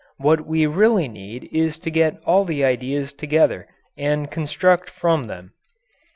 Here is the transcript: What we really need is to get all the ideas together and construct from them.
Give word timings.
What 0.17 0.47
we 0.47 0.65
really 0.65 1.07
need 1.07 1.47
is 1.51 1.77
to 1.77 1.91
get 1.91 2.17
all 2.25 2.43
the 2.43 2.65
ideas 2.65 3.13
together 3.13 3.67
and 3.95 4.31
construct 4.31 4.89
from 4.89 5.25
them. 5.25 5.53